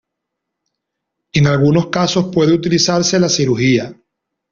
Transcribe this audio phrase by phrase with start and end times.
[1.31, 3.95] En algunos casos puede utilizarse la cirugía.